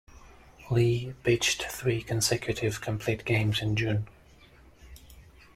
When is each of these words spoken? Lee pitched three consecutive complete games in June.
Lee 0.71 1.13
pitched 1.23 1.61
three 1.61 2.01
consecutive 2.01 2.81
complete 2.81 3.23
games 3.23 3.61
in 3.61 3.75
June. 3.75 4.07